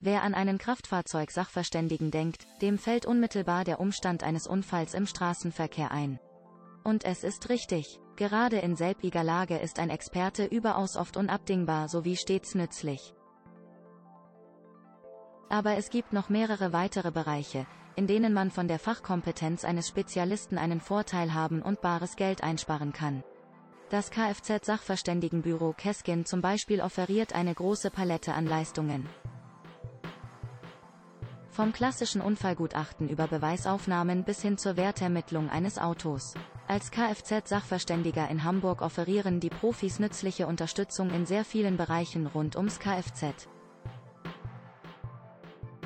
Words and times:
Wer 0.00 0.22
an 0.22 0.34
einen 0.34 0.58
Kraftfahrzeug-Sachverständigen 0.58 2.10
denkt, 2.10 2.46
dem 2.60 2.78
fällt 2.78 3.06
unmittelbar 3.06 3.64
der 3.64 3.80
Umstand 3.80 4.22
eines 4.22 4.46
Unfalls 4.46 4.92
im 4.92 5.06
Straßenverkehr 5.06 5.90
ein. 5.90 6.20
Und 6.84 7.04
es 7.04 7.24
ist 7.24 7.48
richtig. 7.48 7.98
Gerade 8.16 8.58
in 8.58 8.76
selbiger 8.76 9.24
Lage 9.24 9.56
ist 9.56 9.78
ein 9.78 9.90
Experte 9.90 10.44
überaus 10.44 10.96
oft 10.96 11.16
unabdingbar 11.16 11.88
sowie 11.88 12.16
stets 12.16 12.54
nützlich. 12.54 13.14
Aber 15.48 15.76
es 15.76 15.90
gibt 15.90 16.12
noch 16.12 16.28
mehrere 16.28 16.72
weitere 16.72 17.10
Bereiche, 17.10 17.66
in 17.94 18.06
denen 18.06 18.34
man 18.34 18.50
von 18.50 18.68
der 18.68 18.78
Fachkompetenz 18.78 19.64
eines 19.64 19.88
Spezialisten 19.88 20.58
einen 20.58 20.80
Vorteil 20.80 21.32
haben 21.32 21.62
und 21.62 21.80
bares 21.80 22.16
Geld 22.16 22.42
einsparen 22.42 22.92
kann. 22.92 23.24
Das 23.88 24.10
Kfz-Sachverständigenbüro 24.10 25.72
Keskin 25.72 26.26
zum 26.26 26.42
Beispiel 26.42 26.80
offeriert 26.80 27.34
eine 27.34 27.54
große 27.54 27.90
Palette 27.90 28.34
an 28.34 28.46
Leistungen. 28.46 29.08
Vom 31.56 31.72
klassischen 31.72 32.20
Unfallgutachten 32.20 33.08
über 33.08 33.28
Beweisaufnahmen 33.28 34.24
bis 34.24 34.42
hin 34.42 34.58
zur 34.58 34.76
Wertermittlung 34.76 35.48
eines 35.48 35.78
Autos. 35.78 36.34
Als 36.68 36.90
Kfz-Sachverständiger 36.90 38.28
in 38.28 38.44
Hamburg 38.44 38.82
offerieren 38.82 39.40
die 39.40 39.48
Profis 39.48 39.98
nützliche 39.98 40.48
Unterstützung 40.48 41.08
in 41.08 41.24
sehr 41.24 41.46
vielen 41.46 41.78
Bereichen 41.78 42.26
rund 42.26 42.56
ums 42.56 42.78
Kfz. 42.78 43.48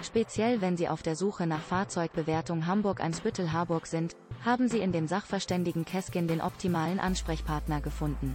Speziell 0.02 0.60
wenn 0.60 0.76
Sie 0.76 0.88
auf 0.88 1.02
der 1.02 1.14
Suche 1.14 1.46
nach 1.46 1.62
Fahrzeugbewertung 1.62 2.66
Hamburg-Eimsbüttel-Harburg 2.66 3.86
sind, 3.86 4.16
haben 4.44 4.66
Sie 4.66 4.80
in 4.80 4.90
dem 4.90 5.06
Sachverständigen 5.06 5.84
Keskin 5.84 6.26
den 6.26 6.40
optimalen 6.40 6.98
Ansprechpartner 6.98 7.80
gefunden. 7.80 8.34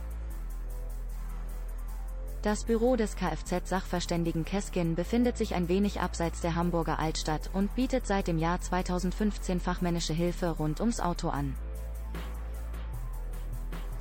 Das 2.46 2.64
Büro 2.64 2.96
des 2.96 3.16
Kfz-Sachverständigen 3.16 4.46
Keskin 4.46 4.94
befindet 4.94 5.36
sich 5.36 5.56
ein 5.56 5.68
wenig 5.68 6.00
abseits 6.00 6.42
der 6.42 6.54
Hamburger 6.54 7.00
Altstadt 7.00 7.50
und 7.54 7.74
bietet 7.74 8.06
seit 8.06 8.28
dem 8.28 8.38
Jahr 8.38 8.62
2015 8.62 9.60
fachmännische 9.60 10.14
Hilfe 10.14 10.52
rund 10.52 10.80
ums 10.80 11.00
Auto 11.00 11.30
an. 11.30 11.56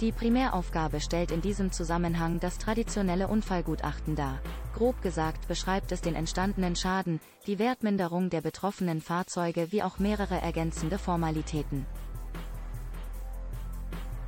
Die 0.03 0.13
Primäraufgabe 0.13 1.01
stellt 1.01 1.31
in 1.31 1.41
diesem 1.41 1.73
Zusammenhang 1.73 2.39
das 2.39 2.59
traditionelle 2.59 3.29
Unfallgutachten 3.29 4.15
dar. 4.15 4.43
Grob 4.75 5.01
gesagt 5.01 5.49
beschreibt 5.49 5.91
es 5.91 6.03
den 6.03 6.15
entstandenen 6.15 6.77
Schaden, 6.77 7.21
die 7.47 7.59
Wertminderung 7.59 8.29
der 8.29 8.43
betroffenen 8.43 9.01
Fahrzeuge 9.01 9.73
wie 9.73 9.83
auch 9.83 9.99
mehrere 9.99 10.39
ergänzende 10.39 10.99
Formalitäten, 10.99 11.87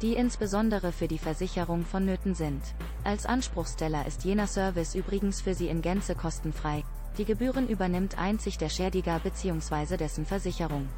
die 0.03 0.15
insbesondere 0.15 0.93
für 0.93 1.09
die 1.09 1.19
Versicherung 1.19 1.85
vonnöten 1.85 2.35
sind. 2.35 2.63
Als 3.05 3.27
Anspruchsteller 3.27 4.07
ist 4.07 4.25
jener 4.25 4.47
Service 4.47 4.95
übrigens 4.95 5.41
für 5.41 5.55
Sie 5.55 5.69
in 5.69 5.83
Gänze 5.83 6.15
kostenfrei. 6.15 6.85
Die 7.19 7.25
Gebühren 7.25 7.69
übernimmt 7.69 8.19
einzig 8.19 8.59
der 8.59 8.69
Schädiger 8.69 9.19
bzw. 9.21 9.97
dessen 9.97 10.27
Versicherung. 10.27 10.89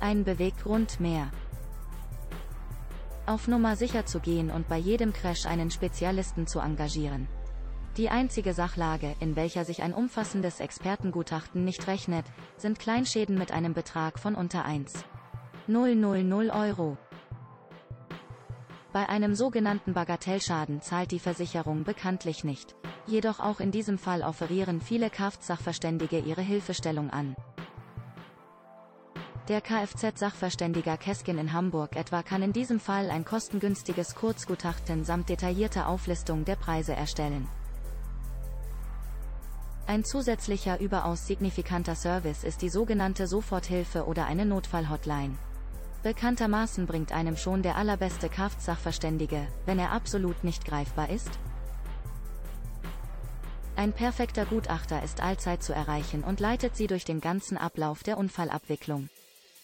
Ein 0.00 0.24
Beweggrund 0.24 0.98
mehr 0.98 1.30
auf 3.24 3.46
Nummer 3.46 3.76
sicher 3.76 4.04
zu 4.04 4.18
gehen 4.18 4.50
und 4.50 4.68
bei 4.68 4.76
jedem 4.76 5.12
Crash 5.12 5.46
einen 5.46 5.70
Spezialisten 5.70 6.48
zu 6.48 6.58
engagieren. 6.58 7.28
Die 7.96 8.08
einzige 8.08 8.52
Sachlage, 8.52 9.14
in 9.20 9.36
welcher 9.36 9.64
sich 9.64 9.82
ein 9.82 9.94
umfassendes 9.94 10.60
Expertengutachten 10.60 11.64
nicht 11.64 11.86
rechnet, 11.86 12.24
sind 12.56 12.78
Kleinschäden 12.78 13.38
mit 13.38 13.52
einem 13.52 13.74
Betrag 13.74 14.18
von 14.18 14.34
unter 14.34 14.64
1,000 14.64 15.04
Euro. 16.50 16.96
Bei 18.92 19.08
einem 19.08 19.34
sogenannten 19.34 19.94
Bagatellschaden 19.94 20.82
zahlt 20.82 21.12
die 21.12 21.18
Versicherung 21.18 21.82
bekanntlich 21.84 22.44
nicht. 22.44 22.74
Jedoch 23.06 23.40
auch 23.40 23.58
in 23.58 23.70
diesem 23.70 23.96
Fall 23.96 24.22
offerieren 24.22 24.82
viele 24.82 25.08
Kfz-Sachverständige 25.08 26.18
ihre 26.18 26.42
Hilfestellung 26.42 27.08
an. 27.08 27.34
Der 29.48 29.62
Kfz-Sachverständiger 29.62 30.98
Keskin 30.98 31.38
in 31.38 31.54
Hamburg 31.54 31.96
etwa 31.96 32.22
kann 32.22 32.42
in 32.42 32.52
diesem 32.52 32.78
Fall 32.78 33.10
ein 33.10 33.24
kostengünstiges 33.24 34.14
Kurzgutachten 34.14 35.04
samt 35.04 35.30
detaillierter 35.30 35.88
Auflistung 35.88 36.44
der 36.44 36.56
Preise 36.56 36.94
erstellen. 36.94 37.48
Ein 39.86 40.04
zusätzlicher 40.04 40.80
überaus 40.80 41.26
signifikanter 41.26 41.94
Service 41.94 42.44
ist 42.44 42.62
die 42.62 42.68
sogenannte 42.68 43.26
Soforthilfe 43.26 44.06
oder 44.06 44.26
eine 44.26 44.46
Notfallhotline. 44.46 45.36
Bekanntermaßen 46.02 46.86
bringt 46.86 47.12
einem 47.12 47.36
schon 47.36 47.62
der 47.62 47.76
allerbeste 47.76 48.28
Kfz-Sachverständige, 48.28 49.46
wenn 49.66 49.78
er 49.78 49.92
absolut 49.92 50.42
nicht 50.42 50.64
greifbar 50.64 51.10
ist. 51.10 51.30
Ein 53.76 53.92
perfekter 53.92 54.44
Gutachter 54.44 55.02
ist 55.02 55.22
allzeit 55.22 55.62
zu 55.62 55.72
erreichen 55.72 56.24
und 56.24 56.40
leitet 56.40 56.76
sie 56.76 56.88
durch 56.88 57.04
den 57.04 57.20
ganzen 57.20 57.56
Ablauf 57.56 58.02
der 58.02 58.18
Unfallabwicklung. 58.18 59.08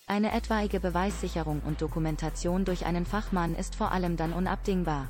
Eine 0.06 0.32
etwaige 0.32 0.80
Beweissicherung 0.80 1.60
und 1.66 1.82
Dokumentation 1.82 2.64
durch 2.64 2.86
einen 2.86 3.04
Fachmann 3.04 3.54
ist 3.54 3.74
vor 3.74 3.90
allem 3.90 4.16
dann 4.16 4.32
unabdingbar. 4.32 5.08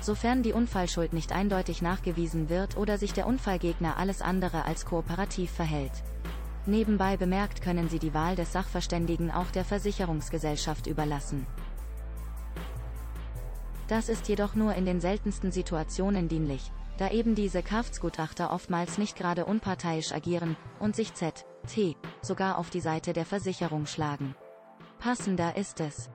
Sofern 0.00 0.42
die 0.42 0.52
Unfallschuld 0.52 1.12
nicht 1.12 1.32
eindeutig 1.32 1.80
nachgewiesen 1.80 2.48
wird 2.48 2.76
oder 2.76 2.98
sich 2.98 3.12
der 3.12 3.26
Unfallgegner 3.26 3.96
alles 3.98 4.20
andere 4.20 4.64
als 4.64 4.84
kooperativ 4.84 5.50
verhält. 5.50 5.92
Nebenbei 6.66 7.16
bemerkt 7.16 7.62
können 7.62 7.88
Sie 7.88 7.98
die 7.98 8.14
Wahl 8.14 8.36
des 8.36 8.52
Sachverständigen 8.52 9.30
auch 9.30 9.50
der 9.50 9.64
Versicherungsgesellschaft 9.64 10.86
überlassen. 10.86 11.46
Das 13.88 14.08
ist 14.08 14.28
jedoch 14.28 14.54
nur 14.54 14.74
in 14.74 14.84
den 14.84 15.00
seltensten 15.00 15.50
Situationen 15.50 16.28
dienlich, 16.28 16.70
da 16.98 17.10
eben 17.10 17.34
diese 17.34 17.62
Kfz-Gutachter 17.62 18.52
oftmals 18.52 18.98
nicht 18.98 19.16
gerade 19.16 19.46
unparteiisch 19.46 20.12
agieren 20.12 20.56
und 20.78 20.94
sich 20.94 21.14
Z. 21.14 21.44
T. 21.66 21.96
sogar 22.22 22.58
auf 22.58 22.70
die 22.70 22.80
Seite 22.80 23.12
der 23.12 23.26
Versicherung 23.26 23.86
schlagen. 23.86 24.34
Passender 24.98 25.56
ist 25.56 25.80
es, 25.80 26.10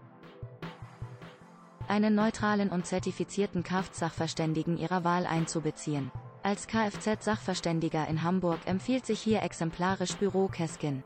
einen 1.88 2.16
neutralen 2.16 2.70
und 2.70 2.86
zertifizierten 2.86 3.64
Kfz-Sachverständigen 3.64 4.78
ihrer 4.78 5.04
Wahl 5.04 5.26
einzubeziehen. 5.26 6.12
Als 6.46 6.68
Kfz-Sachverständiger 6.68 8.08
in 8.08 8.22
Hamburg 8.22 8.60
empfiehlt 8.68 9.04
sich 9.04 9.20
hier 9.20 9.42
exemplarisch 9.42 10.14
Büro 10.18 10.48
Keskin. 10.48 11.04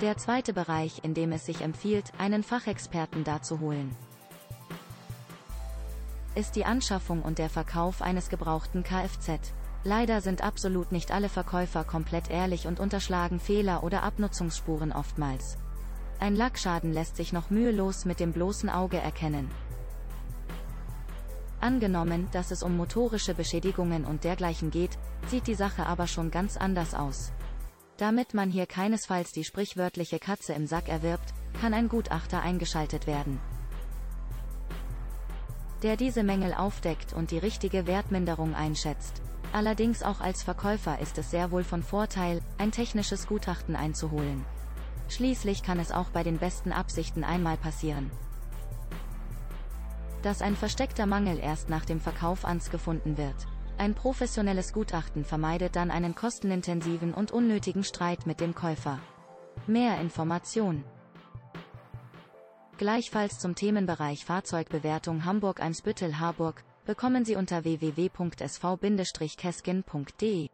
Der 0.00 0.16
zweite 0.16 0.52
Bereich, 0.52 1.04
in 1.04 1.14
dem 1.14 1.30
es 1.30 1.46
sich 1.46 1.60
empfiehlt, 1.60 2.10
einen 2.18 2.42
Fachexperten 2.42 3.22
dazu 3.22 3.60
holen, 3.60 3.94
ist 6.34 6.56
die 6.56 6.64
Anschaffung 6.64 7.22
und 7.22 7.38
der 7.38 7.50
Verkauf 7.50 8.02
eines 8.02 8.28
gebrauchten 8.30 8.82
Kfz. 8.82 9.52
Leider 9.84 10.20
sind 10.20 10.42
absolut 10.42 10.90
nicht 10.90 11.12
alle 11.12 11.28
Verkäufer 11.28 11.84
komplett 11.84 12.28
ehrlich 12.28 12.66
und 12.66 12.80
unterschlagen 12.80 13.38
Fehler 13.38 13.84
oder 13.84 14.02
Abnutzungsspuren 14.02 14.90
oftmals. 14.90 15.56
Ein 16.18 16.34
Lackschaden 16.34 16.92
lässt 16.92 17.14
sich 17.14 17.32
noch 17.32 17.48
mühelos 17.48 18.06
mit 18.06 18.18
dem 18.18 18.32
bloßen 18.32 18.70
Auge 18.70 18.98
erkennen. 18.98 19.52
Angenommen, 21.64 22.28
dass 22.30 22.50
es 22.50 22.62
um 22.62 22.76
motorische 22.76 23.32
Beschädigungen 23.32 24.04
und 24.04 24.24
dergleichen 24.24 24.70
geht, 24.70 24.98
sieht 25.28 25.46
die 25.46 25.54
Sache 25.54 25.86
aber 25.86 26.06
schon 26.06 26.30
ganz 26.30 26.58
anders 26.58 26.92
aus. 26.92 27.32
Damit 27.96 28.34
man 28.34 28.50
hier 28.50 28.66
keinesfalls 28.66 29.32
die 29.32 29.44
sprichwörtliche 29.44 30.18
Katze 30.18 30.52
im 30.52 30.66
Sack 30.66 30.90
erwirbt, 30.90 31.32
kann 31.58 31.72
ein 31.72 31.88
Gutachter 31.88 32.42
eingeschaltet 32.42 33.06
werden, 33.06 33.40
der 35.82 35.96
diese 35.96 36.22
Mängel 36.22 36.52
aufdeckt 36.52 37.14
und 37.14 37.30
die 37.30 37.38
richtige 37.38 37.86
Wertminderung 37.86 38.54
einschätzt. 38.54 39.22
Allerdings 39.54 40.02
auch 40.02 40.20
als 40.20 40.42
Verkäufer 40.42 40.98
ist 40.98 41.16
es 41.16 41.30
sehr 41.30 41.50
wohl 41.50 41.64
von 41.64 41.82
Vorteil, 41.82 42.42
ein 42.58 42.72
technisches 42.72 43.26
Gutachten 43.26 43.74
einzuholen. 43.74 44.44
Schließlich 45.08 45.62
kann 45.62 45.80
es 45.80 45.92
auch 45.92 46.10
bei 46.10 46.24
den 46.24 46.36
besten 46.36 46.72
Absichten 46.72 47.24
einmal 47.24 47.56
passieren, 47.56 48.10
dass 50.24 50.40
ein 50.40 50.56
versteckter 50.56 51.06
Mangel 51.06 51.38
erst 51.38 51.68
nach 51.68 51.84
dem 51.84 52.00
Verkauf 52.00 52.46
ans 52.46 52.70
gefunden 52.70 53.18
wird. 53.18 53.34
Ein 53.76 53.94
professionelles 53.94 54.72
Gutachten 54.72 55.24
vermeidet 55.24 55.76
dann 55.76 55.90
einen 55.90 56.14
kostenintensiven 56.14 57.12
und 57.12 57.32
unnötigen 57.32 57.84
Streit 57.84 58.26
mit 58.26 58.40
dem 58.40 58.54
Käufer. 58.54 58.98
Mehr 59.66 60.00
Information. 60.00 60.84
Gleichfalls 62.78 63.38
zum 63.38 63.54
Themenbereich 63.54 64.24
Fahrzeugbewertung 64.24 65.24
Hamburg-Eimsbüttel-Harburg 65.24 66.64
bekommen 66.86 67.24
Sie 67.24 67.36
unter 67.36 67.64
www.sv-keskin.de 67.64 70.48